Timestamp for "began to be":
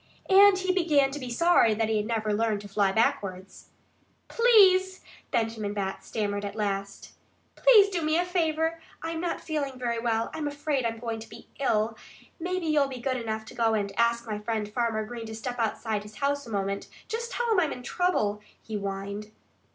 0.73-1.29